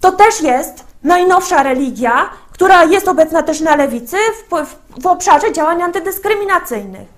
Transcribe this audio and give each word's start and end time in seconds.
to 0.00 0.12
też 0.12 0.40
jest 0.40 0.84
najnowsza 1.02 1.62
religia, 1.62 2.30
która 2.52 2.84
jest 2.84 3.08
obecna 3.08 3.42
też 3.42 3.60
na 3.60 3.76
lewicy 3.76 4.16
w, 4.16 4.66
w, 4.66 5.02
w 5.02 5.06
obszarze 5.06 5.52
działań 5.52 5.82
antydyskryminacyjnych. 5.82 7.14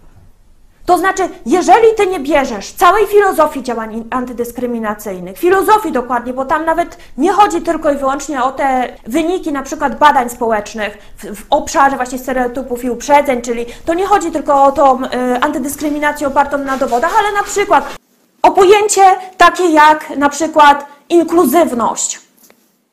To 0.86 0.98
znaczy, 0.98 1.28
jeżeli 1.46 1.94
ty 1.96 2.06
nie 2.06 2.20
bierzesz 2.20 2.72
całej 2.72 3.06
filozofii 3.06 3.62
działań 3.62 4.04
antydyskryminacyjnych, 4.10 5.38
filozofii 5.38 5.92
dokładnie, 5.92 6.32
bo 6.32 6.44
tam 6.44 6.64
nawet 6.64 6.98
nie 7.18 7.32
chodzi 7.32 7.62
tylko 7.62 7.92
i 7.92 7.96
wyłącznie 7.96 8.44
o 8.44 8.52
te 8.52 8.96
wyniki 9.06 9.52
na 9.52 9.62
przykład 9.62 9.98
badań 9.98 10.30
społecznych 10.30 10.98
w, 11.18 11.40
w 11.40 11.46
obszarze 11.50 11.96
właśnie 11.96 12.18
stereotypów 12.18 12.84
i 12.84 12.90
uprzedzeń, 12.90 13.42
czyli 13.42 13.66
to 13.84 13.94
nie 13.94 14.06
chodzi 14.06 14.30
tylko 14.30 14.64
o 14.64 14.72
tą 14.72 15.04
y, 15.04 15.08
antydyskryminację 15.40 16.26
opartą 16.26 16.58
na 16.58 16.76
dowodach, 16.76 17.12
ale 17.18 17.32
na 17.32 17.42
przykład 17.42 17.96
o 18.42 18.50
pojęcie 18.50 19.02
takie 19.36 19.68
jak 19.68 20.16
na 20.16 20.28
przykład 20.28 20.86
inkluzywność, 21.08 22.20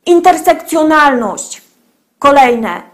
intersekcjonalność, 0.06 1.62
kolejne, 2.20 2.93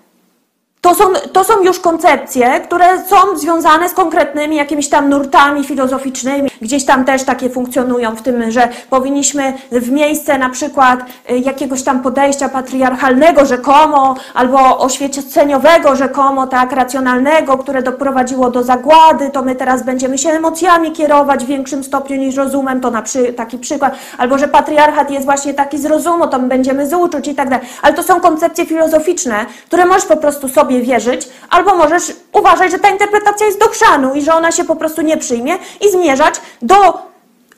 to 0.82 0.96
są, 0.96 1.04
to 1.34 1.44
są 1.44 1.64
już 1.64 1.80
koncepcje, 1.80 2.60
które 2.60 2.86
są 3.08 3.38
związane 3.38 3.90
z 3.90 3.94
konkretnymi 3.94 4.56
jakimiś 4.56 4.90
tam 4.90 5.10
nurtami 5.10 5.64
filozoficznymi. 5.64 6.50
Gdzieś 6.62 6.86
tam 6.86 7.06
też 7.06 7.24
takie 7.24 7.50
funkcjonują 7.50 8.16
w 8.16 8.22
tym, 8.22 8.52
że 8.52 8.70
powinniśmy 8.90 9.54
w 9.72 9.92
miejsce 9.92 10.38
na 10.38 10.50
przykład 10.50 11.00
y, 11.32 11.38
jakiegoś 11.38 11.84
tam 11.84 12.02
podejścia 12.02 12.50
patriarchalnego 12.50 13.46
rzekomo, 13.46 14.16
albo 14.34 14.80
oświeceniowego 14.80 15.96
rzekomo, 15.96 16.48
tak, 16.48 16.72
racjonalnego, 16.72 17.58
które 17.58 17.84
doprowadziło 17.84 18.52
do 18.52 18.64
zagłady, 18.64 19.30
to 19.30 19.42
my 19.42 19.56
teraz 19.56 19.84
będziemy 19.84 20.18
się 20.18 20.30
emocjami 20.30 20.92
kierować 20.92 21.44
w 21.44 21.48
większym 21.48 21.84
stopniu 21.84 22.16
niż 22.16 22.36
rozumem, 22.36 22.82
to 22.82 22.92
na 22.92 23.02
przy, 23.02 23.34
taki 23.34 23.58
przykład. 23.58 23.96
Albo, 24.18 24.38
że 24.38 24.48
patriarchat 24.48 25.12
jest 25.12 25.26
właśnie 25.26 25.54
taki 25.54 25.78
z 25.78 25.86
rozumu, 25.86 26.28
to 26.28 26.40
my 26.40 26.48
będziemy 26.48 26.88
z 26.88 26.94
uczuć 26.94 27.28
i 27.28 27.36
tak 27.36 27.50
dalej. 27.50 27.68
Ale 27.82 27.94
to 27.94 28.04
są 28.04 28.20
koncepcje 28.20 28.66
filozoficzne, 28.66 29.46
które 29.68 29.86
możesz 29.86 30.06
po 30.06 30.18
prostu 30.18 30.50
sobie 30.50 30.69
sobie 30.70 30.82
wierzyć, 30.82 31.30
albo 31.50 31.76
możesz 31.76 32.04
uważać, 32.34 32.72
że 32.72 32.80
ta 32.80 32.90
interpretacja 32.90 33.46
jest 33.46 33.60
do 33.60 33.68
chrzanu 33.68 34.14
i 34.14 34.22
że 34.22 34.34
ona 34.34 34.52
się 34.52 34.64
po 34.64 34.76
prostu 34.76 35.02
nie 35.02 35.18
przyjmie 35.18 35.54
i 35.82 35.92
zmierzać 35.92 36.36
do 36.62 36.76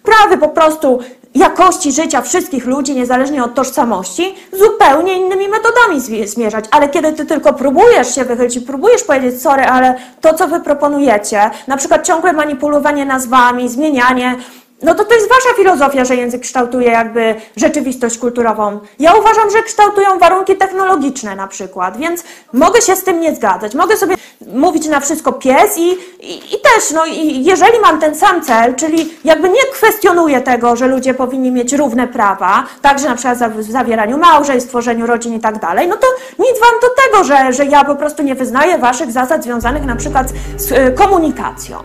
prawy 0.04 0.38
po 0.38 0.50
prostu 0.50 1.00
jakości 1.36 1.92
życia 1.92 2.22
wszystkich 2.22 2.66
ludzi, 2.66 2.96
niezależnie 2.96 3.44
od 3.44 3.56
tożsamości, 3.56 4.36
zupełnie 4.54 5.14
innymi 5.14 5.48
metodami 5.48 6.28
zmierzać. 6.28 6.66
Ale 6.72 6.90
kiedy 6.90 7.14
ty 7.14 7.26
tylko 7.26 7.54
próbujesz 7.54 8.16
się 8.16 8.26
wychylić 8.26 8.60
próbujesz 8.60 9.04
powiedzieć, 9.04 9.42
sorry, 9.42 9.64
ale 9.64 9.96
to, 10.22 10.34
co 10.34 10.48
wy 10.48 10.60
proponujecie, 10.60 11.52
na 11.68 11.78
przykład 11.78 12.08
ciągłe 12.08 12.34
manipulowanie 12.34 13.06
nazwami, 13.06 13.70
zmienianie, 13.70 14.36
no 14.84 14.96
to 14.96 15.06
to 15.06 15.14
jest 15.14 15.30
wasza 15.30 15.56
filozofia, 15.58 16.06
że 16.06 16.16
język 16.16 16.42
kształtuje 16.42 16.92
jakby 16.92 17.36
rzeczywistość 17.56 18.18
kulturową. 18.18 18.80
Ja 19.00 19.14
uważam, 19.14 19.52
że 19.52 19.64
kształtują 19.64 20.20
warunki 20.20 20.56
technologiczne 20.56 21.36
na 21.36 21.48
przykład, 21.48 21.98
więc 21.98 22.24
mogę 22.54 22.82
się 22.82 22.96
z 22.96 23.04
tym 23.04 23.20
nie 23.20 23.36
zgadzać. 23.36 23.76
Mogę 23.76 23.98
sobie 23.98 24.16
mówić 24.48 24.88
na 24.88 25.00
wszystko 25.00 25.34
pies 25.34 25.78
i, 25.78 25.92
i, 26.20 26.56
i 26.56 26.62
też, 26.62 26.92
no 26.94 27.06
i 27.06 27.44
jeżeli 27.44 27.80
mam 27.80 28.00
ten 28.00 28.16
sam 28.16 28.42
cel, 28.42 28.76
czyli 28.76 29.14
jakby 29.24 29.50
nie 29.50 29.62
kwestionuję 29.74 30.42
tego, 30.42 30.76
że 30.76 30.88
ludzie 30.88 31.14
powinni 31.14 31.52
mieć 31.52 31.74
równe 31.74 32.08
prawa, 32.08 32.64
także 32.82 33.10
na 33.10 33.16
przykład 33.16 33.54
w 33.54 33.72
zawieraniu 33.72 34.18
małżeństw, 34.18 34.70
tworzeniu 34.70 35.08
rodzin 35.08 35.36
i 35.36 35.40
tak 35.40 35.60
dalej, 35.60 35.88
no 35.88 35.98
to 35.98 36.08
nic 36.40 36.60
wam 36.60 36.80
do 36.82 36.88
tego, 37.04 37.24
że, 37.24 37.54
że 37.54 37.66
ja 37.66 37.84
po 37.84 37.96
prostu 37.96 38.24
nie 38.24 38.36
wyznaję 38.36 38.78
waszych 38.78 39.12
zasad 39.12 39.44
związanych 39.44 39.86
na 39.86 39.96
przykład 39.96 40.28
z 40.58 40.72
y, 40.72 40.92
komunikacją. 40.96 41.78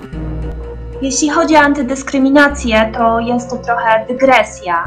Jeśli 1.02 1.30
chodzi 1.30 1.56
o 1.56 1.58
antydyskryminację, 1.58 2.92
to 2.94 3.20
jest 3.20 3.50
to 3.50 3.56
trochę 3.56 4.06
dygresja, 4.08 4.84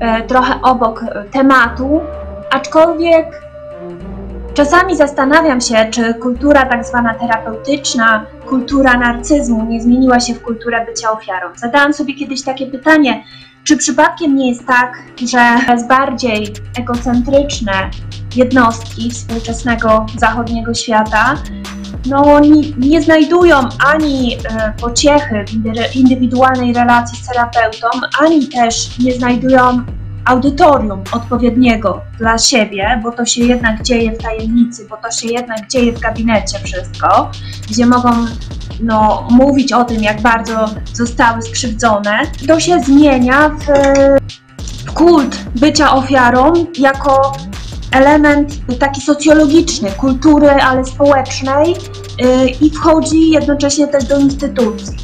e, 0.00 0.22
trochę 0.22 0.62
obok 0.62 1.04
tematu, 1.32 2.00
aczkolwiek 2.50 3.42
czasami 4.54 4.96
zastanawiam 4.96 5.60
się, 5.60 5.86
czy 5.90 6.14
kultura 6.14 6.66
tak 6.66 6.84
zwana 6.84 7.14
terapeutyczna, 7.14 8.26
kultura 8.48 8.98
narcyzmu 8.98 9.64
nie 9.64 9.82
zmieniła 9.82 10.20
się 10.20 10.34
w 10.34 10.42
kulturę 10.42 10.86
bycia 10.86 11.12
ofiarą. 11.12 11.48
Zadałam 11.56 11.92
sobie 11.92 12.14
kiedyś 12.14 12.42
takie 12.42 12.66
pytanie, 12.66 13.24
czy 13.64 13.76
przypadkiem 13.76 14.36
nie 14.36 14.48
jest 14.48 14.66
tak, 14.66 15.02
że 15.20 15.38
coraz 15.66 15.88
bardziej 15.88 16.52
egocentryczne 16.78 17.90
jednostki 18.36 19.10
współczesnego 19.10 20.06
zachodniego 20.16 20.74
świata 20.74 21.34
no, 22.06 22.40
nie, 22.40 22.70
nie 22.78 23.02
znajdują 23.02 23.56
ani 23.92 24.34
e, 24.34 24.72
pociechy 24.80 25.44
w 25.90 25.96
indywidualnej 25.96 26.72
relacji 26.72 27.18
z 27.18 27.28
terapeutą, 27.28 27.88
ani 28.20 28.48
też 28.48 28.98
nie 28.98 29.12
znajdują 29.12 29.84
audytorium 30.24 31.02
odpowiedniego 31.12 32.00
dla 32.18 32.38
siebie, 32.38 33.00
bo 33.02 33.12
to 33.12 33.24
się 33.24 33.44
jednak 33.44 33.82
dzieje 33.82 34.12
w 34.12 34.18
tajemnicy, 34.18 34.86
bo 34.90 34.96
to 34.96 35.10
się 35.10 35.28
jednak 35.28 35.68
dzieje 35.68 35.92
w 35.92 36.00
gabinecie 36.00 36.58
wszystko, 36.58 37.30
gdzie 37.70 37.86
mogą 37.86 38.10
no, 38.82 39.28
mówić 39.30 39.72
o 39.72 39.84
tym, 39.84 40.02
jak 40.02 40.20
bardzo 40.22 40.64
zostały 40.94 41.42
skrzywdzone, 41.42 42.18
to 42.48 42.60
się 42.60 42.80
zmienia 42.80 43.48
w, 43.48 43.66
w 44.84 44.92
kult 44.92 45.36
bycia 45.60 45.92
ofiarą 45.92 46.52
jako 46.78 47.32
element 47.92 48.54
taki 48.78 49.00
socjologiczny, 49.00 49.90
kultury, 49.90 50.50
ale 50.50 50.84
społecznej 50.84 51.76
yy, 52.18 52.48
i 52.60 52.70
wchodzi 52.70 53.30
jednocześnie 53.30 53.88
też 53.88 54.04
do 54.04 54.18
instytucji. 54.18 54.96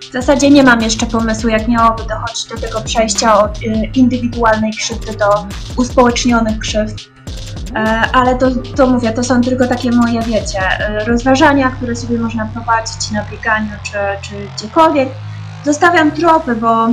W 0.00 0.12
zasadzie 0.12 0.50
nie 0.50 0.62
mam 0.62 0.80
jeszcze 0.80 1.06
pomysłu, 1.06 1.48
jak 1.48 1.68
miałoby 1.68 2.02
dochodzić 2.02 2.44
do 2.44 2.56
tego 2.56 2.80
przejścia 2.80 3.44
od 3.44 3.62
yy, 3.62 3.84
indywidualnej 3.94 4.72
krzywdy 4.72 5.16
do 5.16 5.46
uspołecznionych 5.76 6.58
krzywd. 6.58 7.00
Yy, 7.00 7.82
ale 8.12 8.34
to, 8.34 8.50
to 8.76 8.86
mówię, 8.86 9.12
to 9.12 9.24
są 9.24 9.40
tylko 9.40 9.66
takie 9.66 9.90
moje, 9.90 10.22
wiecie, 10.22 10.60
yy, 10.98 11.04
rozważania, 11.04 11.70
które 11.70 11.96
sobie 11.96 12.18
można 12.18 12.46
prowadzić 12.46 13.10
na 13.10 13.24
bieganiu 13.30 13.72
czy, 13.82 13.98
czy 14.22 14.34
gdziekolwiek. 14.56 15.08
Zostawiam 15.64 16.10
tropy, 16.10 16.56
bo 16.56 16.88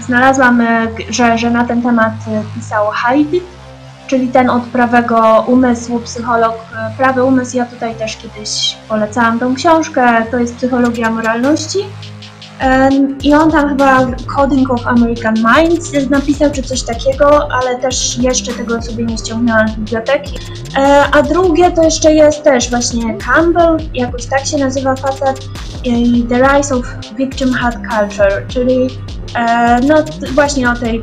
znalazłam, 0.00 0.62
że, 1.10 1.38
że 1.38 1.50
na 1.50 1.64
ten 1.64 1.82
temat 1.82 2.12
pisał 2.54 2.86
Heidi 2.90 3.40
czyli 4.06 4.28
ten 4.28 4.50
od 4.50 4.62
prawego 4.62 5.44
umysłu, 5.46 6.00
psycholog 6.00 6.54
e, 6.54 6.96
prawy 6.96 7.24
umysł. 7.24 7.56
Ja 7.56 7.66
tutaj 7.66 7.94
też 7.94 8.16
kiedyś 8.16 8.76
polecałam 8.88 9.38
tą 9.38 9.54
książkę, 9.54 10.26
to 10.30 10.38
jest 10.38 10.56
Psychologia 10.56 11.10
moralności. 11.10 11.78
I 13.22 13.34
on 13.34 13.50
tam 13.50 13.68
chyba 13.68 14.06
Coding 14.36 14.70
of 14.70 14.86
American 14.86 15.34
Minds 15.34 16.10
napisał, 16.10 16.50
czy 16.50 16.62
coś 16.62 16.82
takiego, 16.82 17.48
ale 17.52 17.78
też 17.78 18.18
jeszcze 18.18 18.52
tego 18.52 18.82
sobie 18.82 19.04
nie 19.04 19.18
ściągnęłam 19.18 19.68
z 19.68 19.72
biblioteki. 19.72 20.34
E, 20.76 21.04
a 21.12 21.22
drugie 21.22 21.70
to 21.70 21.82
jeszcze 21.82 22.14
jest 22.14 22.42
też 22.42 22.70
właśnie 22.70 23.18
Campbell, 23.18 23.76
jakoś 23.94 24.26
tak 24.26 24.46
się 24.46 24.56
nazywa 24.56 24.96
facet, 24.96 25.48
The 26.28 26.42
Rise 26.42 26.76
of 26.76 26.86
Victimhood 27.16 27.74
Culture, 27.74 28.46
czyli 28.48 28.88
e, 29.34 29.80
no 29.80 29.94
właśnie 30.34 30.70
o 30.70 30.74
tej, 30.74 31.02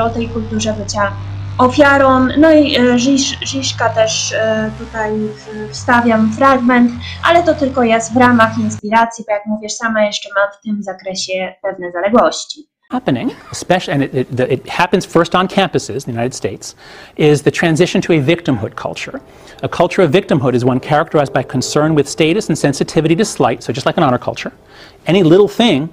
o 0.00 0.10
tej 0.10 0.28
kulturze 0.28 0.72
bycia 0.72 1.12
ofiarą. 1.58 2.26
No 2.38 2.52
i 2.52 2.76
e, 2.76 2.98
Żiszka 3.42 3.88
też 3.88 4.32
e, 4.32 4.70
tutaj 4.78 5.12
wstawiam 5.70 6.32
fragment, 6.32 6.92
ale 7.24 7.42
to 7.42 7.54
tylko 7.54 7.82
jest 7.82 8.12
w 8.12 8.16
ramach 8.16 8.58
inspiracji, 8.58 9.24
bo 9.28 9.32
jak 9.32 9.46
mówisz, 9.46 9.72
sama 9.72 10.04
jeszcze 10.04 10.28
mam 10.36 10.48
w 10.52 10.62
tym 10.64 10.82
zakresie 10.82 11.54
pewne 11.62 11.92
zaległości. 11.92 12.72
happening, 12.92 13.34
especially, 13.50 13.94
and 13.94 14.02
it, 14.02 14.14
it, 14.14 14.40
it, 14.40 14.68
happens 14.68 15.06
first 15.06 15.34
on 15.34 15.48
campuses 15.48 16.06
in 16.06 16.12
the 16.12 16.12
United 16.12 16.34
States, 16.34 16.74
is 17.16 17.42
the 17.42 17.50
transition 17.50 18.02
to 18.02 18.12
a 18.12 18.20
victimhood 18.20 18.76
culture. 18.76 19.18
A 19.62 19.68
culture 19.68 20.02
of 20.02 20.10
victimhood 20.10 20.54
is 20.54 20.62
one 20.62 20.78
characterized 20.78 21.32
by 21.32 21.42
concern 21.42 21.94
with 21.94 22.06
status 22.06 22.48
and 22.50 22.58
sensitivity 22.58 23.16
to 23.16 23.24
slight, 23.24 23.62
so 23.62 23.72
just 23.72 23.86
like 23.86 23.96
an 23.96 24.02
honor 24.02 24.18
culture. 24.18 24.52
Any 25.06 25.22
little 25.22 25.48
thing 25.48 25.88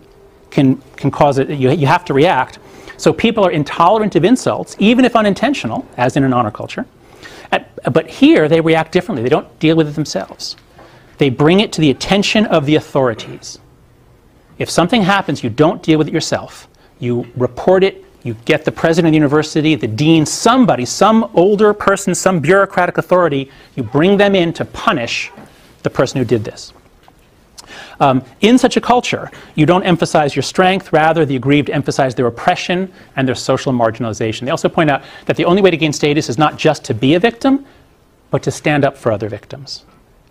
can, 0.52 0.76
can 0.98 1.10
cause 1.10 1.38
it, 1.38 1.50
you, 1.50 1.72
you 1.72 1.88
have 1.88 2.04
to 2.04 2.14
react. 2.14 2.60
So 2.98 3.14
people 3.14 3.46
are 3.46 3.52
intolerant 3.52 4.16
of 4.16 4.24
insults, 4.24 4.76
even 4.80 5.06
if 5.06 5.16
unintentional, 5.16 5.88
as 5.98 6.18
in 6.18 6.24
an 6.24 6.34
honor 6.34 6.52
culture. 6.52 6.86
but 7.92 8.08
here 8.08 8.48
they 8.48 8.62
react 8.62 8.92
differently. 8.92 9.24
They 9.24 9.30
don't 9.30 9.60
deal 9.60 9.76
with 9.76 9.88
it 9.88 9.96
themselves. 9.96 10.56
They 11.18 11.30
bring 11.30 11.60
it 11.60 11.74
to 11.74 11.82
the 11.82 11.90
attention 11.90 12.46
of 12.46 12.66
the 12.66 12.76
authorities. 12.76 13.60
If 14.58 14.70
something 14.70 15.02
happens, 15.02 15.44
you 15.44 15.50
don't 15.50 15.82
deal 15.82 15.98
with 15.98 16.08
it 16.08 16.14
yourself. 16.14 16.68
You 17.00 17.26
report 17.36 17.84
it, 17.84 18.06
you 18.24 18.36
get 18.46 18.66
the 18.66 18.72
president 18.72 19.08
of 19.08 19.12
the 19.14 19.18
university, 19.18 19.76
the 19.76 19.88
dean, 19.88 20.26
somebody, 20.26 20.86
some 20.86 21.30
older 21.34 21.74
person, 21.74 22.14
some 22.14 22.40
bureaucratic 22.40 22.98
authority, 22.98 23.50
you 23.76 23.84
bring 23.84 24.18
them 24.18 24.36
in 24.36 24.52
to 24.54 24.66
punish 24.66 25.32
the 25.84 25.90
person 25.90 26.20
who 26.20 26.26
did 26.26 26.44
this. 26.44 26.74
Um, 28.00 28.24
in 28.42 28.58
such 28.58 28.78
a 28.78 28.82
culture, 28.82 29.32
you 29.56 29.66
don't 29.66 29.84
emphasize 29.84 30.36
your 30.36 30.44
strength, 30.44 30.94
rather, 30.94 31.26
the 31.26 31.36
aggrieved 31.36 31.70
emphasize 31.70 32.16
their 32.16 32.28
oppression 32.28 32.92
and 33.16 33.28
their 33.28 33.36
social 33.36 33.74
marginalization. 33.74 34.46
They 34.46 34.52
also 34.52 34.70
point 34.70 34.90
out 34.90 35.04
that 35.26 35.36
the 35.36 35.46
only 35.46 35.62
way 35.62 35.72
to 35.72 35.78
gain 35.78 35.94
status 35.94 36.30
is 36.30 36.38
not 36.38 36.58
just 36.58 36.84
to 36.86 36.94
be 36.94 37.16
a 37.16 37.20
victim, 37.20 37.66
but 38.32 38.44
to 38.44 38.52
stand 38.52 38.86
up 38.86 38.98
for 38.98 39.12
other 39.12 39.30
victims. 39.30 39.86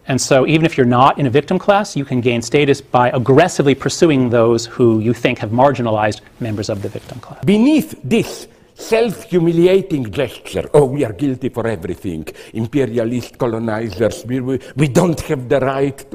And 0.06 0.18
so, 0.18 0.46
even 0.46 0.64
if 0.64 0.78
you're 0.78 0.86
not 0.86 1.18
in 1.18 1.26
a 1.26 1.30
victim 1.30 1.58
class, 1.58 1.94
you 1.94 2.04
can 2.04 2.22
gain 2.22 2.40
status 2.40 2.80
by 2.80 3.10
aggressively 3.10 3.74
pursuing 3.74 4.30
those 4.30 4.64
who 4.64 5.00
you 5.00 5.12
think 5.12 5.38
have 5.38 5.50
marginalized 5.50 6.22
members 6.40 6.70
of 6.70 6.80
the 6.80 6.88
victim 6.88 7.20
class. 7.20 7.44
Beneath 7.44 7.94
this 8.02 8.48
self-humiliating 8.78 10.10
gesture. 10.10 10.70
Oh, 10.72 10.84
we 10.84 11.04
are 11.04 11.12
guilty 11.12 11.48
for 11.48 11.66
everything. 11.66 12.26
Imperialist 12.54 13.36
colonizers, 13.36 14.24
we, 14.24 14.40
we, 14.40 14.60
we 14.76 14.88
don't 14.88 15.20
have 15.22 15.48
the 15.48 15.58
right. 15.58 16.06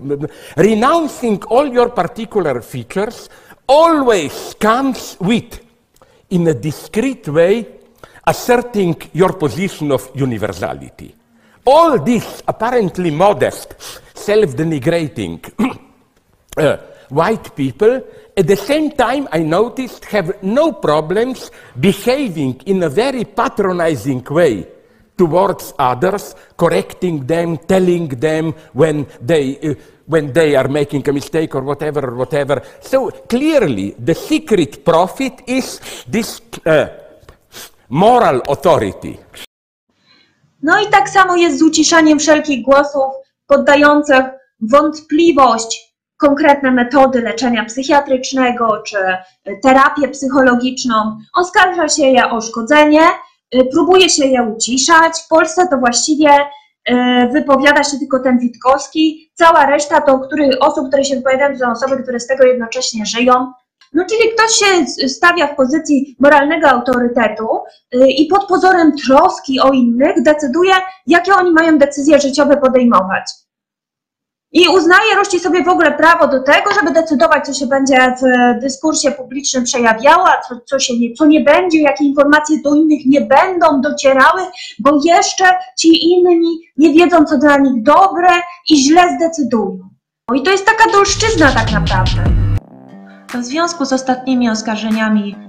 Renouncing 0.56 1.44
all 1.44 1.68
your 1.68 1.89
particular 1.89 2.62
features 2.62 3.30
always 3.68 4.56
comes 4.57 5.18
with, 5.19 5.60
in 6.30 6.48
a 6.48 6.54
discreet 6.54 7.27
way, 7.27 7.68
asserting 8.25 8.95
your 9.12 9.33
position 9.33 9.92
of 9.92 10.10
universality. 10.15 11.13
All 11.65 12.00
this 12.00 12.44
apparently 12.48 13.12
modest, 13.12 13.75
self-denigrating 14.15 15.51
uh, 16.57 16.77
white 17.13 17.56
people, 17.56 18.01
at 18.36 18.48
the 18.48 18.56
same 18.56 18.92
time, 18.92 19.27
I 19.31 19.39
noticed, 19.39 20.06
have 20.06 20.42
no 20.44 20.74
problems 20.74 21.51
behaving 21.80 22.62
in 22.65 22.83
a 22.83 22.89
very 22.89 23.24
patronizing 23.25 24.24
way 24.24 24.68
towards 25.18 25.74
others, 25.77 26.36
correcting 26.57 27.25
them, 27.25 27.57
telling 27.57 28.07
them 28.07 28.54
when 28.74 29.06
they, 29.21 29.60
uh, 29.60 29.75
when 30.06 30.33
they 30.33 30.56
are 30.56 30.68
making 30.68 31.07
a 31.07 31.13
mistake 31.13 31.56
or 31.56 31.62
whatever, 31.62 32.01
or 32.10 32.15
whatever. 32.15 32.62
So 32.81 33.12
clearly, 33.12 33.95
the 34.00 34.15
secret 34.15 34.83
profit 34.83 35.44
is 35.48 35.80
this 36.07 36.42
uh, 36.65 36.88
moral 37.89 38.42
authority. 38.48 39.19
No 40.63 40.80
i 40.80 40.88
tak 40.88 41.10
samo 41.10 41.36
jest 41.36 41.60
z 41.60 41.62
uciszaniem 41.62 42.19
wszelkich 42.19 42.63
głosów 42.63 43.04
poddających 43.48 44.25
wątpliwość 44.62 45.92
konkretne 46.23 46.71
metody 46.71 47.21
leczenia 47.21 47.65
psychiatrycznego 47.65 48.81
czy 48.87 48.97
terapię 49.63 50.07
psychologiczną. 50.07 50.95
Oskarża 51.35 51.89
się 51.89 52.05
je 52.05 52.29
o 52.29 52.41
szkodzenie, 52.41 53.01
y, 53.55 53.65
próbuje 53.71 54.09
się 54.09 54.25
je 54.25 54.43
uciszać. 54.43 55.21
W 55.25 55.27
Polsce 55.27 55.67
to 55.67 55.77
właściwie 55.77 56.29
y, 56.89 56.93
wypowiada 57.31 57.83
się 57.83 57.97
tylko 57.99 58.19
ten 58.19 58.39
Witkowski. 58.39 59.31
Cała 59.33 59.65
reszta 59.65 60.01
to 60.01 60.19
który, 60.19 60.59
osób, 60.59 60.87
które 60.87 61.03
się 61.03 61.15
wypowiadają, 61.15 61.53
to 61.53 61.65
są 61.65 61.71
osoby, 61.71 62.03
które 62.03 62.19
z 62.19 62.27
tego 62.27 62.43
jednocześnie 62.45 63.05
żyją. 63.05 63.51
No, 63.93 64.05
czyli 64.09 64.29
ktoś 64.33 64.51
się 64.51 65.07
stawia 65.07 65.47
w 65.47 65.55
pozycji 65.55 66.15
moralnego 66.19 66.67
autorytetu 66.69 67.47
y, 67.95 68.07
i 68.07 68.27
pod 68.27 68.47
pozorem 68.47 68.91
troski 69.07 69.59
o 69.59 69.71
innych 69.71 70.23
decyduje, 70.23 70.73
jakie 71.07 71.33
oni 71.33 71.51
mają 71.51 71.77
decyzje 71.77 72.19
życiowe 72.19 72.57
podejmować. 72.57 73.23
I 74.53 74.67
uznaje, 74.67 75.15
rości 75.15 75.39
sobie 75.39 75.63
w 75.63 75.67
ogóle 75.67 75.91
prawo 75.91 76.27
do 76.27 76.44
tego, 76.44 76.73
żeby 76.73 76.91
decydować, 76.91 77.45
co 77.45 77.53
się 77.53 77.67
będzie 77.67 78.15
w 78.21 78.61
dyskursie 78.61 79.11
publicznym 79.11 79.63
przejawiało, 79.63 80.27
a 80.27 80.41
co, 80.41 80.55
co, 80.65 80.79
się 80.79 81.00
nie, 81.00 81.13
co 81.13 81.25
nie 81.25 81.41
będzie, 81.41 81.81
jakie 81.81 82.05
informacje 82.05 82.57
do 82.63 82.75
innych 82.75 83.05
nie 83.05 83.21
będą 83.21 83.81
docierały, 83.81 84.41
bo 84.79 85.00
jeszcze 85.03 85.45
ci 85.77 86.11
inni 86.11 86.59
nie 86.77 86.94
wiedzą, 86.94 87.25
co 87.25 87.38
dla 87.38 87.57
nich 87.57 87.83
dobre 87.83 88.29
i 88.69 88.77
źle 88.77 89.01
zdecydują. 89.15 89.79
No 90.29 90.35
i 90.35 90.44
to 90.44 90.51
jest 90.51 90.65
taka 90.65 90.91
dolszczyzna 90.91 91.51
tak 91.51 91.71
naprawdę. 91.71 92.23
W 93.33 93.44
związku 93.44 93.85
z 93.85 93.94
ostatnimi 93.94 94.50
oskarżeniami 94.50 95.35
e, 95.35 95.42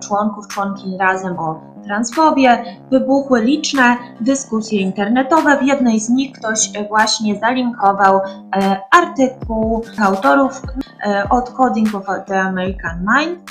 członków, 0.00 0.48
członkiń 0.48 0.98
razem 0.98 1.38
o 1.38 1.70
transfobię 1.84 2.64
wybuchły 2.90 3.44
liczne 3.44 3.96
dyskusje 4.20 4.80
internetowe. 4.80 5.58
W 5.58 5.62
jednej 5.62 6.00
z 6.00 6.08
nich 6.08 6.32
ktoś 6.32 6.70
właśnie 6.88 7.38
zalinkował 7.38 8.20
e, 8.56 8.80
artykuł 8.90 9.84
autorów 9.98 10.62
e, 11.06 11.28
od 11.30 11.50
Coding 11.50 11.94
of 11.94 12.04
the 12.26 12.40
American 12.40 13.06
Mind 13.16 13.50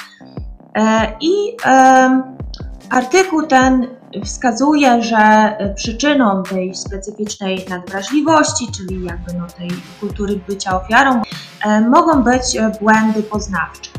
i 1.22 1.58
artykuł 2.90 3.48
ten 3.48 3.88
wskazuje, 4.26 5.04
że 5.04 5.56
przyczyną 5.76 6.44
tej 6.44 6.76
specyficznej 6.76 7.66
nadwrażliwości, 7.70 8.68
czyli 8.72 9.06
jakby 9.06 9.34
no 9.34 9.48
tej 9.58 9.70
kultury 10.00 10.40
bycia 10.48 10.82
ofiarą, 10.82 11.22
mogą 11.90 12.24
być 12.24 12.58
błędy 12.82 13.24
poznawcze. 13.24 13.99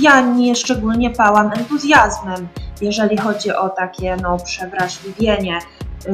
Ja 0.00 0.20
nie 0.20 0.56
szczególnie 0.56 1.10
pałam 1.10 1.52
entuzjazmem, 1.52 2.48
jeżeli 2.80 3.16
chodzi 3.16 3.52
o 3.52 3.68
takie 3.68 4.16
no, 4.22 4.36
przewrażliwienie 4.36 5.58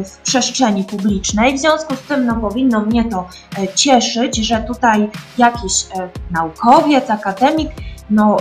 w 0.05 0.17
przestrzeni 0.17 0.85
publicznej. 0.85 1.57
W 1.57 1.61
związku 1.61 1.97
z 1.97 2.01
tym 2.01 2.27
no, 2.27 2.35
powinno 2.35 2.81
mnie 2.81 3.05
to 3.05 3.29
cieszyć, 3.75 4.37
że 4.37 4.59
tutaj 4.61 5.11
jakiś 5.39 5.87
naukowiec, 6.31 7.11
akademik 7.11 7.71
no, 8.11 8.37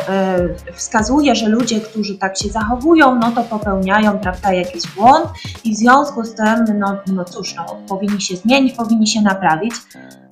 wskazuje, 0.74 1.36
że 1.36 1.50
ludzie, 1.50 1.82
którzy 1.82 2.18
tak 2.18 2.38
się 2.38 2.50
zachowują, 2.50 3.16
no 3.16 3.32
to 3.32 3.44
popełniają, 3.44 4.20
prawda, 4.20 4.54
jakiś 4.54 4.88
błąd 4.88 5.26
i 5.64 5.76
w 5.76 5.78
związku 5.78 6.24
z 6.24 6.36
tym, 6.36 6.80
no, 6.80 6.98
no 7.08 7.26
cóż, 7.26 7.56
no, 7.56 7.66
powinni 7.88 8.22
się 8.22 8.36
zmienić, 8.36 8.74
powinni 8.74 9.08
się 9.08 9.22
naprawić. 9.22 9.74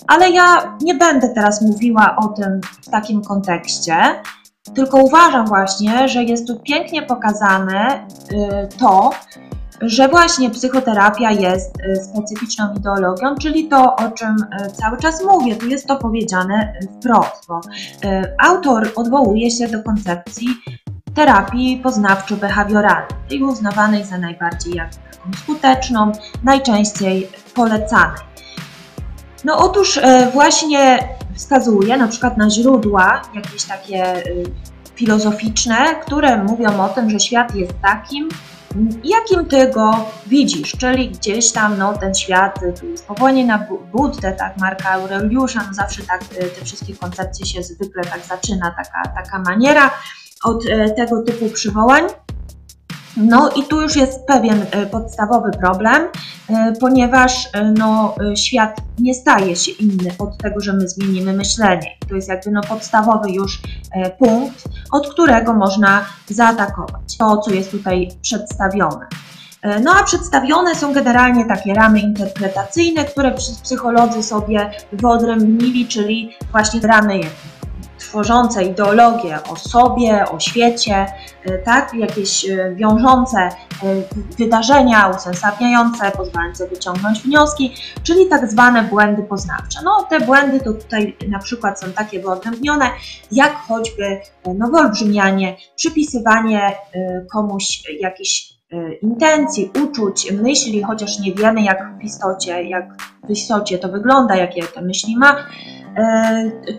Ale 0.07 0.29
ja 0.29 0.77
nie 0.81 0.95
będę 0.95 1.29
teraz 1.29 1.61
mówiła 1.61 2.15
o 2.15 2.27
tym 2.27 2.61
w 2.81 2.89
takim 2.89 3.21
kontekście, 3.21 3.95
tylko 4.75 4.97
uważam 4.97 5.47
właśnie, 5.47 6.07
że 6.07 6.23
jest 6.23 6.47
tu 6.47 6.59
pięknie 6.59 7.01
pokazane 7.01 8.07
y, 8.31 8.77
to, 8.79 9.11
że 9.81 10.07
właśnie 10.07 10.49
psychoterapia 10.49 11.31
jest 11.31 11.77
y, 11.81 12.03
specyficzną 12.03 12.73
ideologią, 12.75 13.35
czyli 13.35 13.67
to, 13.67 13.95
o 13.95 14.11
czym 14.11 14.35
y, 14.35 14.71
cały 14.71 14.97
czas 14.97 15.23
mówię. 15.23 15.55
Tu 15.55 15.67
jest 15.67 15.87
to 15.87 15.95
powiedziane 15.95 16.73
wprost, 16.99 17.47
bo 17.47 17.61
autor 18.39 18.91
odwołuje 18.95 19.51
się 19.51 19.67
do 19.67 19.83
koncepcji 19.83 20.47
terapii 21.15 21.81
poznawczo-behawioralnej, 21.83 23.13
tej 23.29 23.43
uznawanej 23.43 24.05
za 24.05 24.17
najbardziej 24.17 24.73
jak 24.73 24.89
skuteczną, 25.43 26.11
najczęściej 26.43 27.29
polecanej. 27.53 28.28
No 29.43 29.57
otóż 29.57 29.99
właśnie 30.33 31.09
wskazuje 31.35 31.97
na 31.97 32.07
przykład 32.07 32.37
na 32.37 32.49
źródła 32.49 33.21
jakieś 33.35 33.63
takie 33.63 34.23
filozoficzne, 34.95 35.95
które 36.05 36.43
mówią 36.43 36.83
o 36.83 36.89
tym, 36.89 37.09
że 37.09 37.19
świat 37.19 37.55
jest 37.55 37.73
takim, 37.81 38.29
jakim 39.03 39.45
ty 39.45 39.71
go 39.71 40.05
widzisz, 40.27 40.71
czyli 40.71 41.09
gdzieś 41.09 41.51
tam 41.51 41.77
no, 41.77 41.97
ten 41.97 42.15
świat, 42.15 42.59
tu 42.79 42.85
jest 42.85 43.07
powołanie 43.07 43.45
na 43.45 43.67
Buddę, 43.91 44.31
tak, 44.31 44.57
Marka 44.57 44.89
Aureliusza, 44.89 45.63
no 45.67 45.73
zawsze 45.73 46.03
tak 46.03 46.23
te 46.59 46.65
wszystkie 46.65 46.95
koncepcje 46.95 47.45
się 47.45 47.63
zwykle 47.63 48.03
tak 48.03 48.21
zaczyna, 48.25 48.75
taka, 48.77 49.09
taka 49.15 49.39
maniera 49.39 49.91
od 50.43 50.63
tego 50.95 51.23
typu 51.23 51.49
przywołań. 51.49 52.03
No 53.19 53.49
i 53.55 53.63
tu 53.63 53.81
już 53.81 53.95
jest 53.95 54.25
pewien 54.25 54.65
e, 54.71 54.85
podstawowy 54.85 55.51
problem, 55.51 56.07
e, 56.49 56.73
ponieważ 56.79 57.49
e, 57.53 57.71
no, 57.71 58.15
świat 58.35 58.77
nie 58.99 59.13
staje 59.13 59.55
się 59.55 59.71
inny 59.71 60.11
od 60.19 60.37
tego, 60.37 60.61
że 60.61 60.73
my 60.73 60.89
zmienimy 60.89 61.33
myślenie. 61.33 61.87
To 62.09 62.15
jest 62.15 62.29
jakby 62.29 62.51
no, 62.51 62.61
podstawowy 62.61 63.31
już 63.31 63.61
punkt, 64.19 64.63
od 64.91 65.09
którego 65.13 65.53
można 65.53 66.05
zaatakować 66.29 67.17
to, 67.17 67.37
co 67.37 67.51
jest 67.51 67.71
tutaj 67.71 68.09
przedstawione. 68.21 69.07
No 69.83 69.91
a 69.91 70.03
przedstawione 70.03 70.75
są 70.75 70.93
generalnie 70.93 71.45
takie 71.45 71.73
ramy 71.73 71.99
interpretacyjne, 71.99 73.05
które 73.05 73.31
psycholodzy 73.63 74.23
sobie 74.23 74.71
wyodrębnili, 74.91 75.87
czyli 75.87 76.35
właśnie 76.51 76.79
ramy 76.79 77.21
tworzące 78.09 78.63
ideologię 78.63 79.39
o 79.43 79.55
sobie, 79.55 80.25
o 80.31 80.39
świecie, 80.39 81.05
e, 81.45 81.57
tak, 81.57 81.93
jakieś 81.93 82.49
e, 82.49 82.75
wiążące 82.75 83.37
e, 83.39 83.49
wydarzenia, 84.37 85.07
usensowniające, 85.17 86.11
pozwalające 86.11 86.67
wyciągnąć 86.67 87.21
wnioski, 87.21 87.73
czyli 88.03 88.27
tak 88.27 88.51
zwane 88.51 88.83
błędy 88.83 89.23
poznawcze. 89.23 89.79
No 89.83 90.03
te 90.09 90.19
błędy 90.19 90.59
to 90.59 90.73
tutaj 90.73 91.17
na 91.27 91.39
przykład 91.39 91.79
są 91.79 91.91
takie 91.91 92.19
wyodrębnione, 92.19 92.85
jak 93.31 93.55
choćby 93.55 94.19
no, 94.55 94.67
wyolbrzymianie, 94.67 95.57
przypisywanie 95.75 96.75
komuś 97.31 97.83
jakichś 97.99 98.53
intencji, 99.01 99.71
uczuć, 99.83 100.31
myśli, 100.31 100.83
chociaż 100.83 101.19
nie 101.19 101.33
wiemy 101.33 101.61
jak 101.61 101.97
w 101.99 102.03
istocie, 102.03 102.63
jak 102.63 102.85
w 103.27 103.31
istocie 103.31 103.77
to 103.77 103.89
wygląda, 103.89 104.35
jakie 104.35 104.63
te 104.63 104.81
myśli 104.81 105.17
ma, 105.17 105.35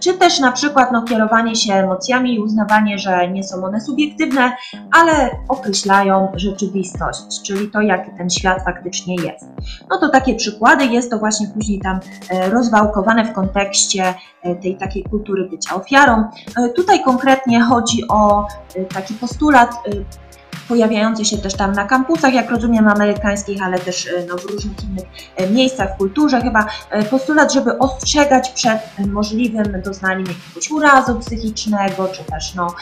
czy 0.00 0.14
też 0.14 0.40
na 0.40 0.52
przykład 0.52 0.92
no, 0.92 1.02
kierowanie 1.02 1.56
się 1.56 1.74
emocjami 1.74 2.34
i 2.34 2.40
uznawanie, 2.40 2.98
że 2.98 3.30
nie 3.30 3.44
są 3.44 3.64
one 3.64 3.80
subiektywne, 3.80 4.52
ale 4.92 5.30
określają 5.48 6.32
rzeczywistość, 6.34 7.42
czyli 7.42 7.70
to, 7.70 7.80
jaki 7.80 8.10
ten 8.16 8.30
świat 8.30 8.64
faktycznie 8.64 9.14
jest. 9.14 9.46
No 9.90 9.98
to 9.98 10.08
takie 10.08 10.34
przykłady, 10.34 10.84
jest 10.84 11.10
to 11.10 11.18
właśnie 11.18 11.46
później 11.54 11.80
tam 11.80 12.00
e, 12.30 12.50
rozwałkowane 12.50 13.24
w 13.24 13.32
kontekście 13.32 14.14
e, 14.42 14.54
tej 14.54 14.76
takiej 14.76 15.04
kultury 15.04 15.48
bycia 15.48 15.74
ofiarą. 15.74 16.24
Tutaj 16.76 17.02
konkretnie 17.04 17.60
chodzi 17.60 18.08
o 18.08 18.46
taki 18.94 19.14
postulat 19.14 19.70
pojawiający 20.68 21.24
się 21.24 21.38
też 21.38 21.54
tam 21.54 21.72
na 21.72 21.84
kampusach, 21.84 22.34
jak 22.34 22.50
rozumiem, 22.50 22.88
amerykańskich, 22.88 23.62
ale 23.62 23.78
też 23.78 24.06
e, 24.06 24.26
no, 24.28 24.38
w 24.38 24.44
różnych 24.44 24.84
innych 24.84 25.04
e, 25.36 25.50
miejscach 25.50 25.94
w 25.94 25.98
kulturze. 25.98 26.40
Chyba 26.40 26.66
e, 26.90 27.02
postulat, 27.02 27.52
żeby 27.52 27.78
ostrzegać 27.78 28.48
przed 28.48 28.78
możliwym 29.06 29.82
doznaniem 29.84 30.26
jakiegoś 30.26 30.70
urazu 30.70 31.14
psychicznego, 31.14 32.08
czy 32.08 32.24
też 32.24 32.54
no, 32.54 32.74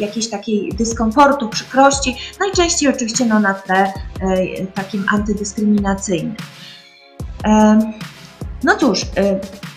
jakiejś 0.00 0.30
takiej 0.30 0.72
dyskomfortu, 0.72 1.48
przykrości. 1.48 2.16
Najczęściej 2.40 2.88
oczywiście 2.88 3.24
no, 3.24 3.40
na 3.40 3.54
tle 3.54 3.92
takim 4.74 5.04
antydyskryminacyjnym. 5.12 6.36
No 8.64 8.76
cóż, 8.76 9.06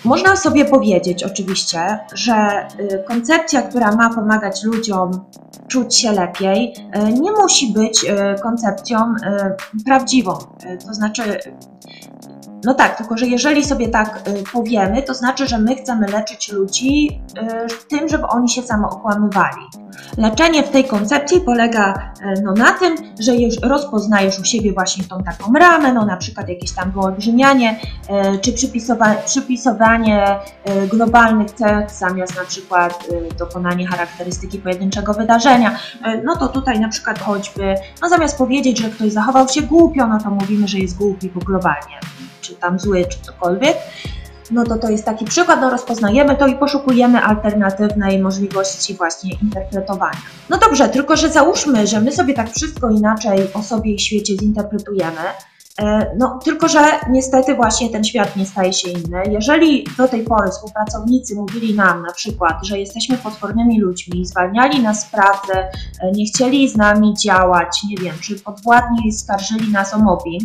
można 0.06 0.36
sobie 0.36 0.66
powiedzieć 0.66 1.24
oczywiście, 1.24 2.00
że 2.14 2.68
y, 2.80 3.04
koncepcja, 3.08 3.62
która 3.62 3.96
ma 3.96 4.14
pomagać 4.14 4.64
ludziom 4.64 5.26
czuć 5.68 5.96
się 5.96 6.12
lepiej, 6.12 6.74
y, 7.10 7.14
nie 7.14 7.32
musi 7.32 7.74
być 7.74 8.04
y, 8.04 8.42
koncepcją 8.42 9.14
prawdziwą. 9.86 10.38
To 10.88 10.94
znaczy, 10.94 11.40
no 12.64 12.74
tak, 12.74 12.98
tylko 12.98 13.18
że 13.18 13.26
jeżeli 13.26 13.66
sobie 13.66 13.88
tak 13.88 14.22
y, 14.28 14.44
powiemy, 14.54 15.04
to 15.04 15.14
znaczy, 15.14 15.48
że 15.48 15.58
my 15.58 15.76
chcemy 15.76 16.08
leczyć 16.08 16.52
ludzi 16.52 17.22
y, 17.38 17.88
tym, 17.88 18.10
żeby 18.10 18.28
oni 18.28 18.50
się 18.50 18.62
samookłamywali. 18.62 19.62
Leczenie 20.18 20.64
w 20.64 20.70
tej 20.70 20.84
koncepcji 20.84 21.42
polega 21.42 22.12
e, 22.22 22.42
no, 22.42 22.54
na 22.54 22.72
tym, 22.72 22.96
że 23.20 23.36
już 23.36 23.56
rozpoznajesz 23.64 24.40
u 24.40 24.44
siebie 24.44 24.74
właśnie 24.74 25.04
tą 25.04 25.24
taką 25.24 25.54
ramę, 25.54 25.94
no 25.94 26.06
na 26.06 26.18
przykład 26.18 26.50
jakieś 26.50 26.72
tam 26.72 26.92
wyolbrzymianie, 26.92 27.80
czy 28.42 28.54
przypisowa 28.54 29.16
przypisowanie 29.26 30.40
globalnych 30.92 31.52
cech 31.52 31.92
zamiast 31.92 32.36
na 32.36 32.46
przykład 32.46 33.08
dokonanie 33.38 33.88
charakterystyki 33.88 34.58
pojedynczego 34.58 35.14
wydarzenia. 35.14 35.80
No 36.24 36.36
to 36.36 36.48
tutaj 36.48 36.80
na 36.80 36.90
przykład 36.90 37.20
choćby, 37.20 37.76
no 38.02 38.10
zamiast 38.10 38.38
powiedzieć, 38.38 38.80
że 38.80 38.90
ktoś 38.90 39.12
zachował 39.12 39.48
się 39.48 39.62
głupio, 39.62 40.08
no 40.08 40.20
to 40.20 40.30
mówimy, 40.30 40.68
że 40.68 40.80
jest 40.80 40.98
głupi, 40.98 41.30
bo 41.30 41.40
globalnie, 41.40 42.00
czy 42.44 42.56
tam 42.56 42.80
zły, 42.80 43.06
czy 43.06 43.20
cokolwiek 43.22 43.78
no 44.52 44.64
to 44.64 44.78
to 44.78 44.90
jest 44.90 45.06
taki 45.06 45.26
przykład, 45.26 45.62
no 45.62 45.70
rozpoznajemy 45.70 46.36
to 46.36 46.48
i 46.48 46.56
poszukujemy 46.56 47.20
alternatywnej 47.20 48.20
możliwości 48.20 48.94
właśnie 48.94 49.34
interpretowania. 49.42 50.22
No 50.50 50.58
dobrze, 50.58 50.90
tylko 50.90 51.18
że 51.18 51.30
załóżmy, 51.30 51.88
że 51.88 52.02
my 52.02 52.12
sobie 52.12 52.34
tak 52.34 52.52
wszystko 52.52 52.90
inaczej 52.90 53.54
o 53.54 53.64
sobie 53.64 53.94
i 53.94 54.00
świecie 54.00 54.38
zinterpretujemy, 54.38 55.22
no 56.18 56.40
tylko 56.44 56.68
że 56.68 56.80
niestety 57.10 57.56
właśnie 57.56 57.90
ten 57.90 58.04
świat 58.04 58.36
nie 58.36 58.46
staje 58.46 58.74
się 58.74 58.90
inny. 58.90 59.24
Jeżeli 59.32 59.88
do 59.98 60.08
tej 60.08 60.24
pory 60.24 60.52
współpracownicy 60.52 61.36
mówili 61.36 61.76
nam 61.76 62.02
na 62.02 62.14
przykład, 62.14 62.66
że 62.66 62.80
jesteśmy 62.80 63.18
potwornymi 63.18 63.80
ludźmi, 63.80 64.26
zwalniali 64.26 64.84
nas 64.84 65.02
z 65.02 65.06
pracy, 65.06 65.54
e, 65.54 66.12
nie 66.12 66.26
chcieli 66.26 66.70
z 66.70 66.78
nami 66.78 67.14
działać, 67.14 67.84
nie 67.90 67.98
wiem, 67.98 68.16
czy 68.22 68.36
podwładni 68.36 69.12
skarżyli 69.12 69.72
nas 69.72 69.94
o 69.94 70.00
mobbing, 70.00 70.44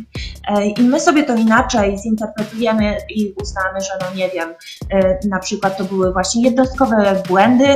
E, 0.48 0.66
I 0.66 0.82
my 0.82 1.00
sobie 1.00 1.24
to 1.24 1.34
inaczej 1.34 1.98
zinterpretujemy 1.98 2.96
i 3.10 3.34
uznamy, 3.42 3.80
że 3.80 3.90
no 4.00 4.16
nie 4.16 4.28
wiem, 4.28 4.54
e, 4.90 5.18
na 5.28 5.38
przykład 5.38 5.78
to 5.78 5.84
były 5.84 6.12
właśnie 6.12 6.42
jednostkowe 6.42 7.22
błędy 7.28 7.66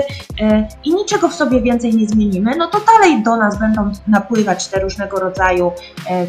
e, 0.40 0.68
i 0.84 0.94
niczego 0.94 1.28
w 1.28 1.34
sobie 1.34 1.60
więcej 1.60 1.94
nie 1.94 2.08
zmienimy, 2.08 2.56
no 2.56 2.66
to 2.66 2.80
dalej 2.80 3.22
do 3.22 3.36
nas 3.36 3.58
będą 3.58 3.92
napływać 4.06 4.68
te 4.68 4.80
różnego 4.80 5.20
rodzaju 5.20 5.72
e, 6.10 6.26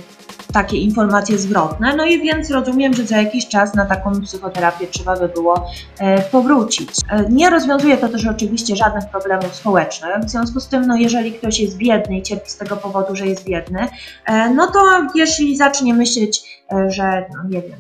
takie 0.54 0.78
informacje 0.78 1.38
zwrotne, 1.38 1.96
no 1.96 2.06
i 2.06 2.22
więc 2.22 2.52
rozumiem, 2.52 2.94
że 2.94 3.06
za 3.06 3.18
jakiś 3.18 3.48
czas 3.48 3.76
na 3.76 3.86
taką 3.86 4.22
psychoterapię 4.22 4.88
trzeba 4.88 5.20
by 5.20 5.30
było 5.30 5.70
e, 6.00 6.22
powrócić. 6.22 6.90
E, 7.10 7.30
Nie 7.30 7.50
rozwiązuje 7.50 7.98
to 7.98 8.10
też 8.10 8.28
oczywiście 8.28 8.76
żadnych 8.76 9.06
problemów 9.10 9.56
społecznych, 9.56 10.20
w 10.26 10.30
związku 10.30 10.60
z 10.60 10.68
tym, 10.68 10.88
no 10.88 10.96
jeżeli 10.96 11.32
ktoś 11.32 11.60
jest 11.60 11.78
biedny 11.78 12.18
i 12.18 12.22
cierpi 12.24 12.50
z 12.50 12.58
tego 12.58 12.78
powodu, 12.78 13.16
że 13.16 13.28
jest 13.28 13.44
biedny, 13.46 13.88
E, 14.26 14.50
no 14.50 14.68
to 14.68 14.80
jeśli 15.16 15.58
zacznie 15.58 15.94
myśleć, 15.94 16.64
że 16.88 17.26
no 17.36 17.50
nie 17.50 17.62
wiem, 17.62 17.80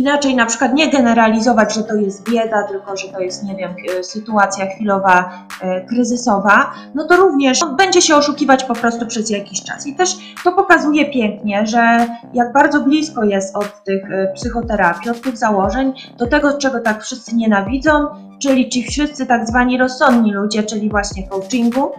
inaczej 0.00 0.36
na 0.36 0.46
przykład 0.46 0.74
nie 0.74 0.90
generalizować, 0.90 1.74
że 1.74 1.82
to 1.82 1.94
jest 1.94 2.30
bieda, 2.30 2.62
tylko 2.62 2.96
że 2.96 3.08
to 3.08 3.20
jest, 3.20 3.44
nie 3.44 3.56
wiem, 3.56 3.74
e, 3.98 4.04
sytuacja 4.04 4.66
chwilowa, 4.66 5.30
e, 5.62 5.80
kryzysowa, 5.86 6.70
no 6.94 7.04
to 7.04 7.16
również 7.16 7.60
no, 7.60 7.74
będzie 7.74 8.02
się 8.02 8.16
oszukiwać 8.16 8.64
po 8.64 8.74
prostu 8.74 9.06
przez 9.06 9.30
jakiś 9.30 9.62
czas. 9.62 9.86
I 9.86 9.94
też 9.94 10.16
to 10.44 10.52
pokazuje 10.52 11.10
pięknie, 11.10 11.66
że 11.66 12.06
jak 12.34 12.52
bardzo 12.52 12.80
blisko 12.80 13.24
jest 13.24 13.56
od 13.56 13.84
tych 13.84 14.12
e, 14.12 14.32
psychoterapii, 14.34 15.10
od 15.10 15.20
tych 15.20 15.36
założeń, 15.36 15.92
do 16.18 16.26
tego, 16.26 16.58
czego 16.58 16.80
tak 16.80 17.02
wszyscy 17.02 17.36
nienawidzą, 17.36 18.06
czyli 18.42 18.68
ci 18.68 18.82
wszyscy 18.82 19.26
tak 19.26 19.48
zwani 19.48 19.78
rozsądni 19.78 20.32
ludzie, 20.32 20.62
czyli 20.62 20.90
właśnie 20.90 21.28
coachingu, 21.28 21.92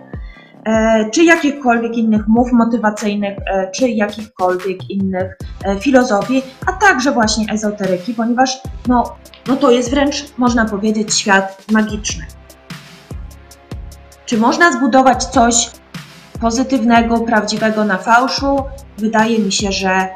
czy 1.14 1.24
jakichkolwiek 1.24 1.98
innych 1.98 2.28
mów 2.28 2.52
motywacyjnych, 2.52 3.38
e, 3.46 3.72
czy 3.72 3.90
jakichkolwiek 3.90 4.90
innych 4.90 5.38
e, 5.66 5.80
filozofii, 5.80 6.44
a 6.68 6.74
także 6.74 7.12
właśnie 7.12 7.54
ezoteryki, 7.54 8.14
ponieważ 8.14 8.62
no, 8.88 9.16
no 9.48 9.56
to 9.56 9.72
jest 9.72 9.90
wręcz, 9.90 10.26
można 10.38 10.66
powiedzieć, 10.66 11.14
świat 11.14 11.66
magiczny. 11.72 12.26
Czy 14.26 14.38
można 14.38 14.72
zbudować 14.72 15.24
coś 15.24 15.72
pozytywnego, 16.42 17.20
prawdziwego 17.20 17.86
na 17.86 17.98
fałszu? 17.98 18.64
Wydaje 18.98 19.40
mi 19.40 19.52
się, 19.52 19.72
że 19.72 20.08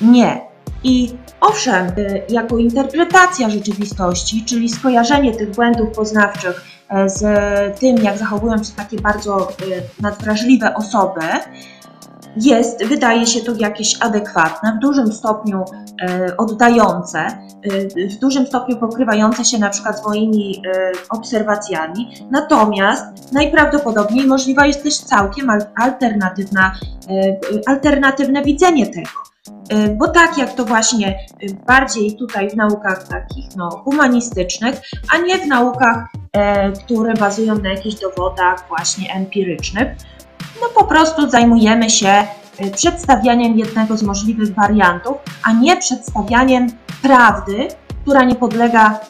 nie. 0.00 0.40
I 0.84 1.14
owszem, 1.40 1.86
y, 1.98 2.22
jako 2.28 2.58
interpretacja 2.58 3.50
rzeczywistości, 3.50 4.44
czyli 4.44 4.68
skojarzenie 4.68 5.34
tych 5.36 5.50
błędów 5.50 5.90
poznawczych 5.90 6.64
e, 6.88 7.08
z 7.08 7.22
tym, 7.80 7.96
jak 7.96 8.18
zachowują 8.18 8.64
się 8.64 8.72
takie 8.76 8.96
bardzo 9.00 9.50
y, 9.50 9.82
nadwrażliwe 10.02 10.74
osoby, 10.74 11.20
jest, 12.40 12.84
wydaje 12.84 13.26
się 13.26 13.40
to 13.40 13.52
jakieś 13.58 13.96
adekwatne, 14.00 14.76
w 14.76 14.78
dużym 14.78 15.12
stopniu 15.12 15.64
e, 16.02 16.36
oddające, 16.36 17.18
e, 17.18 18.08
w 18.10 18.18
dużym 18.18 18.46
stopniu 18.46 18.76
pokrywające 18.76 19.44
się 19.44 19.58
na 19.58 19.70
przykład 19.70 20.00
z 20.00 20.04
moimi 20.04 20.62
obserwacjami. 21.10 22.14
Natomiast 22.30 23.32
najprawdopodobniej 23.32 24.26
możliwa 24.26 24.66
jest 24.66 24.82
też 24.82 24.98
całkiem 24.98 25.50
al- 25.50 25.66
alternatywna, 25.76 26.72
alternatywne 27.66 28.42
widzenie 28.42 28.86
tego. 28.86 29.35
E, 29.68 29.88
Bo 29.88 30.08
tak 30.08 30.38
jak 30.38 30.54
to 30.54 30.64
właśnie 30.64 31.08
e, 31.08 31.54
bardziej 31.66 32.16
tutaj 32.16 32.50
w 32.50 32.56
naukach 32.56 33.08
takich 33.08 33.56
no, 33.56 33.70
humanistycznych, 33.70 34.80
a 35.14 35.18
nie 35.18 35.38
w 35.38 35.46
naukach, 35.46 36.08
e, 36.32 36.72
które 36.72 37.14
bazują 37.14 37.58
na 37.58 37.68
jakichś 37.70 37.96
dowodach 38.00 38.68
właśnie 38.68 39.14
empirycznych, 39.14 39.88
no 40.60 40.68
po 40.74 40.84
prostu 40.84 41.30
zajmujemy 41.30 41.90
się 41.90 42.26
y, 42.60 42.70
przedstawianiem 42.70 43.58
jednego 43.58 43.96
z 43.96 44.02
możliwych 44.02 44.54
wariantów, 44.54 45.16
a 45.42 45.52
nie 45.52 45.76
przedstawianiem 45.76 46.66
prawdy, 47.02 47.68
która 48.02 48.24
nie 48.24 48.34
podlega 48.34 49.00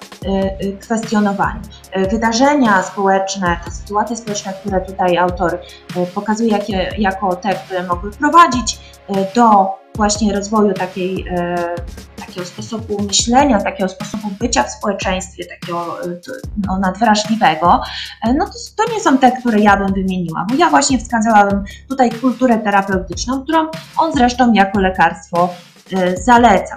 y, 0.63 0.67
y, 0.67 0.77
kwestionowaniu. 0.77 1.61
Y, 1.97 2.09
Wydarzenia 2.09 2.83
społeczne, 2.83 3.57
te 3.65 3.71
sytuacje 3.71 4.17
społeczne, 4.17 4.53
które 4.53 4.81
tutaj 4.81 5.17
autor 5.17 5.59
y, 5.97 6.07
pokazuje 6.15 6.59
jako 6.99 7.37
te, 7.37 7.55
które 7.55 7.83
mogły 7.83 8.11
prowadzić 8.11 8.79
y, 9.11 9.15
do 9.35 9.75
właśnie 9.97 10.33
rozwoju 10.35 10.73
takiej, 10.75 11.29
y, 11.29 12.21
takiego 12.21 12.47
sposobu 12.47 13.03
myślenia, 13.03 13.61
takiego 13.61 13.89
sposobu 13.89 14.29
bycia 14.41 14.63
w 14.63 14.71
społeczeństwie, 14.71 15.45
takiego 15.45 15.99
t- 16.03 16.49
no, 16.67 16.79
nadwrażliwego, 16.79 17.81
E, 18.23 18.35
no 18.35 18.47
to, 18.47 18.53
to 18.87 18.93
nie 18.95 19.01
są 19.01 19.19
te, 19.19 19.33
które 19.33 19.61
ja 19.61 19.77
bym 19.77 19.93
wymieniła, 19.95 20.47
bo 20.51 20.55
ja 20.55 20.71
właśnie 20.71 20.99
wskazałabym 20.99 21.65
tutaj 21.89 22.11
kulturę 22.11 22.59
terapeutyczną, 22.59 23.43
którą 23.43 23.67
on 23.97 24.13
zresztą 24.13 24.53
jako 24.53 24.81
lekarstwo 24.81 25.49
e, 25.93 26.17
zaleca. 26.17 26.77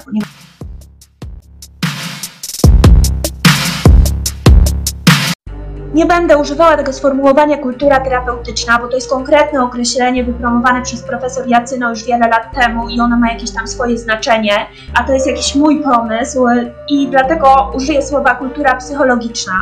Nie 5.93 6.05
będę 6.05 6.37
używała 6.37 6.77
tego 6.77 6.93
sformułowania 6.93 7.57
kultura 7.57 7.99
terapeutyczna, 7.99 8.79
bo 8.79 8.87
to 8.87 8.95
jest 8.95 9.09
konkretne 9.09 9.63
określenie 9.63 10.23
wypromowane 10.23 10.81
przez 10.81 11.03
profesor 11.03 11.47
Jacyno 11.47 11.89
już 11.89 12.03
wiele 12.03 12.27
lat 12.27 12.55
temu 12.55 12.89
i 12.89 12.99
ono 12.99 13.17
ma 13.17 13.31
jakieś 13.31 13.51
tam 13.51 13.67
swoje 13.67 13.97
znaczenie, 13.97 14.53
a 14.93 15.03
to 15.03 15.13
jest 15.13 15.27
jakiś 15.27 15.55
mój 15.55 15.83
pomysł 15.83 16.45
i 16.89 17.07
dlatego 17.07 17.71
użyję 17.75 18.01
słowa 18.01 18.35
kultura 18.35 18.75
psychologiczna. 18.75 19.53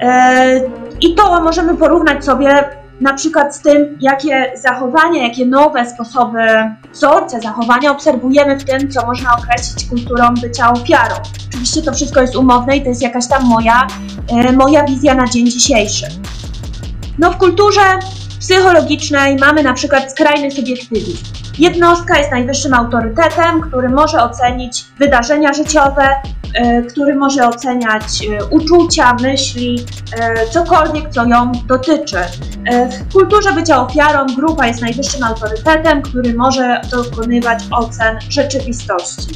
E, 0.00 0.60
I 1.00 1.14
to 1.14 1.42
możemy 1.42 1.76
porównać 1.76 2.24
sobie 2.24 2.79
na 3.00 3.14
przykład 3.14 3.56
z 3.56 3.60
tym, 3.60 3.98
jakie 4.00 4.52
zachowania, 4.62 5.22
jakie 5.22 5.46
nowe 5.46 5.90
sposoby, 5.90 6.38
wzorce 6.92 7.40
zachowania 7.40 7.90
obserwujemy 7.90 8.58
w 8.58 8.64
tym, 8.64 8.90
co 8.90 9.06
można 9.06 9.36
określić 9.38 9.88
kulturą 9.88 10.34
bycia 10.42 10.72
ofiarą. 10.72 11.14
Oczywiście 11.48 11.82
to 11.82 11.92
wszystko 11.92 12.20
jest 12.20 12.36
umowne 12.36 12.76
i 12.76 12.82
to 12.82 12.88
jest 12.88 13.02
jakaś 13.02 13.28
tam 13.28 13.44
moja, 13.44 13.86
e, 14.28 14.52
moja 14.52 14.84
wizja 14.84 15.14
na 15.14 15.26
dzień 15.26 15.50
dzisiejszy. 15.50 16.06
No 17.18 17.30
w 17.30 17.36
kulturze 17.36 17.80
psychologicznej 18.40 19.36
mamy 19.36 19.62
na 19.62 19.72
przykład 19.72 20.10
skrajny 20.10 20.50
subiektywizm. 20.50 21.24
Jednostka 21.58 22.18
jest 22.18 22.30
najwyższym 22.30 22.74
autorytetem, 22.74 23.60
który 23.60 23.88
może 23.88 24.22
ocenić 24.22 24.84
wydarzenia 24.98 25.52
życiowe, 25.52 26.08
e, 26.54 26.82
który 26.82 27.14
może 27.14 27.48
oceniać 27.48 28.02
e, 28.02 28.44
uczucia, 28.44 29.16
myśli, 29.22 29.86
e, 30.16 30.46
cokolwiek, 30.46 31.10
co 31.10 31.24
ją 31.24 31.52
dotyczy. 31.66 32.18
W 32.90 33.12
kulturze 33.12 33.52
bycia 33.52 33.86
ofiarą 33.86 34.26
grupa 34.36 34.66
jest 34.66 34.82
najwyższym 34.82 35.24
autorytetem, 35.24 36.02
który 36.02 36.34
może 36.34 36.80
dokonywać 36.90 37.62
ocen 37.70 38.18
rzeczywistości. 38.28 39.34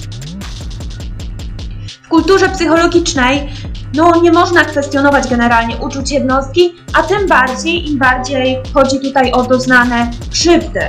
W 2.03 2.09
kulturze 2.09 2.49
psychologicznej 2.49 3.49
no, 3.95 4.21
nie 4.21 4.33
można 4.33 4.65
kwestionować 4.65 5.29
generalnie 5.29 5.77
uczuć 5.77 6.11
jednostki, 6.11 6.75
a 6.93 7.03
tym 7.03 7.29
bardziej, 7.29 7.91
im 7.91 7.99
bardziej 7.99 8.59
chodzi 8.75 9.01
tutaj 9.01 9.33
o 9.33 9.43
doznane 9.43 10.11
krzywdy. 10.31 10.81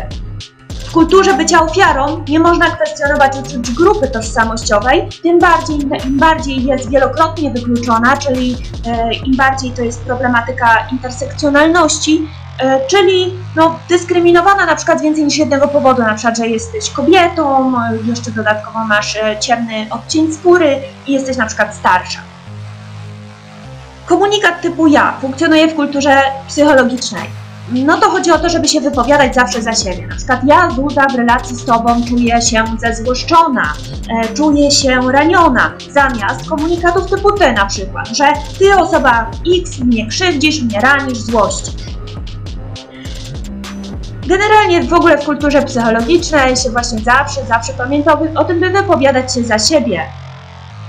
W 0.70 0.92
kulturze 0.92 1.34
bycia 1.34 1.62
ofiarą 1.62 2.24
nie 2.28 2.40
można 2.40 2.70
kwestionować 2.70 3.38
uczuć 3.38 3.72
grupy 3.72 4.08
tożsamościowej, 4.08 5.10
tym 5.24 5.40
bardziej, 5.40 5.80
im 6.06 6.18
bardziej 6.18 6.66
jest 6.66 6.90
wielokrotnie 6.90 7.52
wykluczona, 7.52 8.18
czyli 8.18 8.58
e, 8.88 9.14
im 9.14 9.36
bardziej 9.36 9.72
to 9.72 9.82
jest 9.82 10.04
problematyka 10.04 10.88
intersekcjonalności, 10.92 12.28
e, 12.60 12.88
czyli 12.88 13.34
no, 13.56 13.80
dyskryminowana 13.90 14.66
na 14.66 14.76
przykład 14.76 15.02
więcej 15.02 15.24
niż 15.24 15.38
jednego 15.38 15.68
powodu, 15.68 16.02
na 16.02 16.14
przykład, 16.14 16.38
że 16.38 16.48
jesteś 16.48 16.90
kobietą, 16.90 17.74
e, 17.78 17.98
jeszcze 18.08 18.32
dodatkowo 18.32 18.86
masz 18.86 19.16
e, 19.16 19.40
ciemny 19.40 19.88
odcień 19.90 20.34
skóry 20.34 20.82
i 21.08 21.14
jesteś 21.14 21.38
na 21.38 21.46
przykład 21.46 21.76
starsza. 21.76 22.35
Komunikat 24.06 24.62
typu 24.62 24.88
ja 24.88 25.18
funkcjonuje 25.22 25.68
w 25.68 25.76
kulturze 25.76 26.22
psychologicznej. 26.48 27.30
No 27.72 27.98
to 27.98 28.10
chodzi 28.10 28.32
o 28.32 28.40
to, 28.40 28.50
żeby 28.50 28.68
się 28.68 28.82
wypowiadać 28.82 29.36
zawsze 29.36 29.62
za 29.62 29.74
siebie. 29.74 30.08
Na 30.08 30.16
przykład 30.16 30.40
ja, 30.48 30.68
Duda, 30.68 31.06
w 31.14 31.16
relacji 31.16 31.56
z 31.56 31.66
Tobą 31.66 32.02
czuję 32.10 32.42
się 32.42 32.64
zezłoszczona, 32.80 33.74
e, 34.24 34.34
czuję 34.34 34.72
się 34.72 35.12
raniona, 35.12 35.72
zamiast 35.92 36.50
komunikatów 36.50 37.10
typu 37.10 37.32
Ty 37.32 37.52
na 37.52 37.66
przykład, 37.66 38.08
że 38.08 38.26
Ty, 38.60 38.76
osoba 38.76 39.32
X, 39.62 39.80
mnie 39.80 40.08
krzywdzisz, 40.08 40.62
mnie 40.62 40.82
ranisz, 40.82 41.18
złościsz. 41.18 41.74
Generalnie 44.28 44.84
w 44.84 44.94
ogóle 44.94 45.18
w 45.18 45.26
kulturze 45.26 45.62
psychologicznej 45.62 46.56
się 46.56 46.70
właśnie 46.70 47.00
zawsze, 47.00 47.46
zawsze 47.48 47.74
pamięta 47.74 48.20
o, 48.36 48.46
tym, 48.46 48.60
by 48.60 48.70
wypowiadać 48.70 49.34
się 49.34 49.44
za 49.44 49.60
siebie 49.60 50.02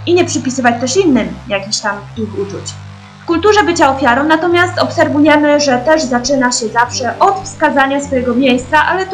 i 0.06 0.14
nie 0.14 0.24
przypisywać 0.24 0.80
też 0.80 0.96
innym 0.96 1.28
jakichś 1.48 1.78
tam 1.78 1.96
ich 2.16 2.38
uczuć. 2.38 2.85
W 3.26 3.28
kulturze 3.28 3.62
bycia 3.64 3.90
ofiarą 3.90 4.24
natomiast 4.24 4.78
obserwujemy, 4.78 5.60
że 5.60 5.78
też 5.78 6.02
zaczyna 6.02 6.52
się 6.52 6.68
zawsze 6.68 7.18
od 7.18 7.40
wskazania 7.44 8.00
swojego 8.00 8.34
miejsca, 8.34 8.84
ale, 8.86 9.06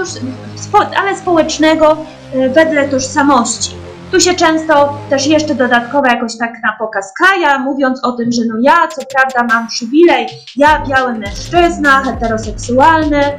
spo, 0.57 0.78
ale 0.97 1.16
społecznego 1.16 1.97
y, 2.35 2.50
wedle 2.50 2.88
tożsamości. 2.88 3.76
Tu 4.11 4.21
się 4.21 4.35
często 4.35 4.99
też 5.11 5.26
jeszcze 5.26 5.54
dodatkowo 5.54 6.07
jakoś 6.07 6.38
tak 6.38 6.52
na 6.62 6.73
pokaz 6.78 7.12
kraja, 7.14 7.59
mówiąc 7.59 8.04
o 8.04 8.12
tym, 8.12 8.33
że 8.33 8.42
no 8.49 8.54
ja 8.61 8.88
co 8.88 9.02
prawda 9.14 9.54
mam 9.54 9.69
przywilej, 9.69 10.26
ja 10.57 10.83
biały 10.88 11.12
mężczyzna, 11.12 12.02
heteroseksualny, 12.04 13.38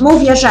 mówię, 0.00 0.36
że 0.36 0.50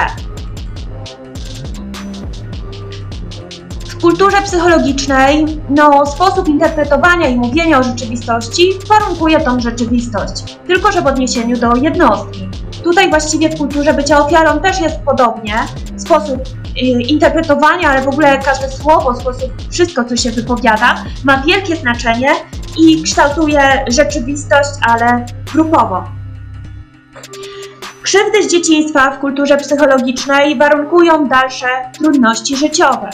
W 4.02 4.04
kulturze 4.04 4.42
psychologicznej 4.42 5.46
no, 5.70 6.06
sposób 6.06 6.48
interpretowania 6.48 7.28
i 7.28 7.36
mówienia 7.36 7.80
o 7.80 7.84
rzeczywistości 7.84 8.70
warunkuje 8.90 9.40
tą 9.40 9.60
rzeczywistość, 9.60 10.58
tylko 10.68 10.92
że 10.92 11.02
w 11.02 11.08
odniesieniu 11.08 11.58
do 11.58 11.76
jednostki. 11.76 12.50
Tutaj 12.84 13.10
właściwie 13.10 13.50
w 13.50 13.58
kulturze 13.58 13.94
bycia 13.94 14.26
ofiarą 14.26 14.60
też 14.60 14.82
jest 14.82 14.96
podobnie. 15.06 15.54
Sposób 15.98 16.40
y, 16.78 16.82
interpretowania, 17.02 17.90
ale 17.90 18.02
w 18.02 18.08
ogóle 18.08 18.40
każde 18.40 18.70
słowo, 18.70 19.16
sposób, 19.16 19.52
wszystko 19.72 20.04
co 20.06 20.16
się 20.18 20.32
wypowiada 20.32 21.04
ma 21.24 21.38
wielkie 21.38 21.76
znaczenie 21.76 22.30
i 22.78 23.04
kształtuje 23.04 23.86
rzeczywistość, 23.88 24.70
ale 24.82 25.26
grupowo. 25.54 26.04
Krzywdy 28.04 28.44
z 28.44 28.52
dzieciństwa 28.52 29.12
w 29.12 29.20
kulturze 29.20 29.58
psychologicznej 29.58 30.58
warunkują 30.58 31.28
dalsze 31.28 31.68
trudności 31.98 32.58
życiowe. 32.58 33.10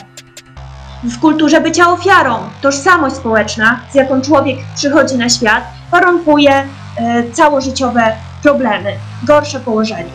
W 1.04 1.20
kulturze 1.20 1.62
bycia 1.62 1.92
ofiarą 1.92 2.36
tożsamość 2.62 3.16
społeczna, 3.16 3.80
z 3.92 3.96
jaką 3.96 4.22
człowiek 4.22 4.58
przychodzi 4.76 5.18
na 5.18 5.30
świat, 5.30 5.64
warunkuje 5.92 6.52
e, 6.98 7.24
całożyciowe 7.34 8.02
problemy, 8.44 8.94
gorsze 9.24 9.60
położenie. 9.60 10.10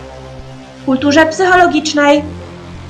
W 0.83 0.85
kulturze 0.85 1.27
psychologicznej 1.27 2.25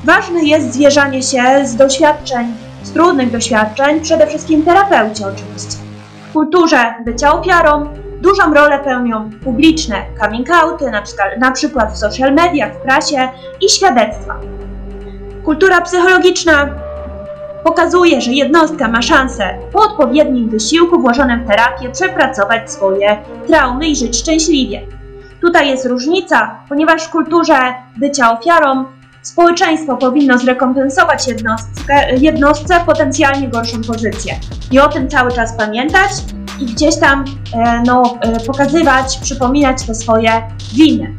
ważne 0.04 0.44
jest 0.44 0.72
zwierzanie 0.72 1.22
się 1.22 1.42
z 1.64 1.76
doświadczeń, 1.76 2.54
z 2.82 2.90
trudnych 2.92 3.30
doświadczeń, 3.30 4.00
przede 4.00 4.26
wszystkim 4.26 4.62
terapeucie 4.62 5.26
oczywiście. 5.26 5.76
W 6.28 6.32
kulturze 6.32 6.94
bycia 7.04 7.32
ofiarą 7.32 7.88
dużą 8.20 8.54
rolę 8.54 8.78
pełnią 8.78 9.30
publiczne 9.44 9.96
coming 10.20 10.50
outy, 10.50 10.90
na 10.90 11.02
przykład, 11.02 11.38
na 11.38 11.50
przykład 11.50 11.92
w 11.92 11.98
social 11.98 12.34
mediach, 12.34 12.72
w 12.74 12.76
prasie 12.76 13.28
i 13.60 13.68
świadectwa. 13.68 14.36
Kultura 15.44 15.80
psychologiczna 15.80 16.68
pokazuje, 17.64 18.20
że 18.20 18.32
jednostka 18.32 18.88
ma 18.88 19.02
szansę 19.02 19.58
po 19.72 19.82
odpowiednim 19.82 20.48
wysiłku 20.48 21.00
włożonym 21.00 21.44
w 21.44 21.48
terapię 21.48 21.90
przepracować 21.90 22.72
swoje 22.72 23.16
traumy 23.46 23.88
i 23.88 23.96
żyć 23.96 24.18
szczęśliwie. 24.18 24.80
Tutaj 25.40 25.68
jest 25.68 25.86
różnica, 25.86 26.58
ponieważ 26.68 27.04
w 27.04 27.10
kulturze 27.10 27.74
bycia 27.96 28.38
ofiarą 28.38 28.84
społeczeństwo 29.22 29.96
powinno 29.96 30.38
zrekompensować 30.38 31.28
jednostkę, 31.28 32.14
jednostce 32.16 32.74
potencjalnie 32.86 33.48
gorszą 33.48 33.82
pozycję. 33.82 34.34
I 34.70 34.80
o 34.80 34.88
tym 34.88 35.08
cały 35.08 35.32
czas 35.32 35.56
pamiętać 35.56 36.10
i 36.60 36.66
gdzieś 36.66 36.96
tam 36.96 37.24
e, 37.54 37.82
no, 37.86 38.02
e, 38.20 38.40
pokazywać, 38.40 39.18
przypominać 39.18 39.86
te 39.86 39.94
swoje 39.94 40.42
winy. 40.74 41.14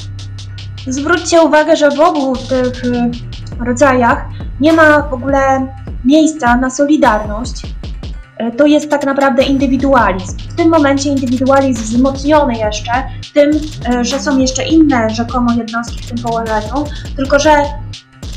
Zwróćcie 0.87 1.41
uwagę, 1.41 1.75
że 1.75 1.89
w 1.89 1.99
obu 1.99 2.35
tych 2.35 2.85
e, 2.85 3.11
rodzajach 3.65 4.25
nie 4.59 4.73
ma 4.73 5.01
w 5.01 5.13
ogóle 5.13 5.67
miejsca 6.05 6.57
na 6.57 6.69
solidarność, 6.69 7.61
e, 8.37 8.51
to 8.51 8.65
jest 8.65 8.89
tak 8.89 9.05
naprawdę 9.05 9.43
indywidualizm. 9.43 10.37
W 10.37 10.55
tym 10.55 10.69
momencie 10.69 11.09
indywidualizm 11.09 11.83
wzmocniony 11.83 12.57
jeszcze 12.57 12.91
tym, 13.33 13.51
e, 13.89 14.05
że 14.05 14.19
są 14.19 14.39
jeszcze 14.39 14.63
inne 14.63 15.09
rzekomo 15.09 15.53
jednostki 15.53 16.03
w 16.03 16.07
tym 16.07 16.17
położeniu, 16.17 16.85
tylko 17.15 17.39
że 17.39 17.55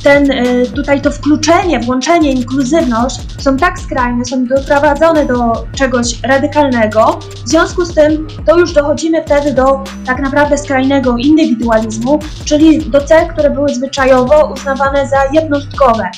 ten, 0.06 0.30
e, 0.30 0.66
tutaj 0.66 1.00
to 1.00 1.10
wkluczenie, 1.10 1.80
włączenie, 1.80 2.32
inkluzywność 2.32 3.20
są 3.38 3.56
tak 3.56 3.78
skrajne, 3.78 4.24
są 4.24 4.44
doprowadzone 4.44 5.26
do 5.26 5.64
czegoś 5.74 6.22
radykalnego. 6.22 7.18
W 7.44 7.48
związku 7.48 7.84
z 7.84 7.94
tym 7.94 8.26
to 8.46 8.58
już 8.58 8.72
dochodzimy 8.72 9.22
wtedy 9.22 9.52
do 9.52 9.84
tak 10.06 10.20
naprawdę 10.20 10.58
skrajnego 10.58 11.16
indywidualizmu, 11.16 12.18
czyli 12.44 12.90
do 12.90 13.00
cech, 13.00 13.28
które 13.28 13.50
były 13.50 13.68
zwyczajowo 13.68 14.52
uznawane 14.52 15.08
za 15.08 15.18
jednostkowe. 15.32 16.10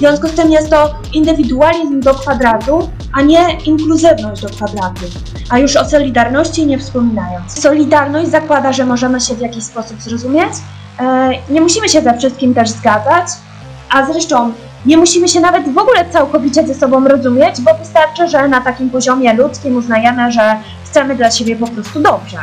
W 0.00 0.02
związku 0.02 0.28
z 0.28 0.32
tym 0.32 0.52
jest 0.52 0.70
to 0.70 0.94
indywidualizm 1.12 2.00
do 2.00 2.14
kwadratu, 2.14 2.90
a 3.12 3.22
nie 3.22 3.58
inkluzywność 3.64 4.42
do 4.42 4.48
kwadratu. 4.48 5.04
A 5.50 5.58
już 5.58 5.76
o 5.76 5.84
solidarności 5.84 6.66
nie 6.66 6.78
wspominając. 6.78 7.60
Solidarność 7.62 8.30
zakłada, 8.30 8.72
że 8.72 8.86
możemy 8.86 9.20
się 9.20 9.34
w 9.34 9.40
jakiś 9.40 9.64
sposób 9.64 10.02
zrozumieć. 10.02 10.52
E, 11.00 11.30
nie 11.50 11.60
musimy 11.60 11.88
się 11.88 12.00
ze 12.00 12.18
wszystkim 12.18 12.54
też 12.54 12.70
zgadzać, 12.70 13.26
a 13.90 14.06
zresztą 14.06 14.52
nie 14.86 14.96
musimy 14.96 15.28
się 15.28 15.40
nawet 15.40 15.74
w 15.74 15.78
ogóle 15.78 16.10
całkowicie 16.10 16.66
ze 16.66 16.74
sobą 16.74 17.08
rozumieć, 17.08 17.60
bo 17.60 17.74
wystarczy, 17.74 18.28
że 18.28 18.48
na 18.48 18.60
takim 18.60 18.90
poziomie 18.90 19.34
ludzkim 19.34 19.76
uznajemy, 19.76 20.32
że 20.32 20.56
chcemy 20.84 21.16
dla 21.16 21.30
siebie 21.30 21.56
po 21.56 21.66
prostu 21.66 22.00
dobrze. 22.00 22.38